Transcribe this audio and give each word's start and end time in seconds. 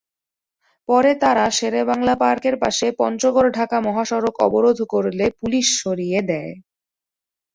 পরে 0.89 1.11
তাঁরা 1.21 1.45
শেরেবাংলা 1.57 2.13
পার্কের 2.21 2.55
পাশে 2.63 2.87
পঞ্চগড়-ঢাকা 2.99 3.77
মহাসড়ক 3.79 4.35
অবরোধ 4.47 4.79
করলে 4.93 5.25
পুলিশ 5.39 5.67
সরিয়ে 5.81 6.19
দেয়। 6.29 6.53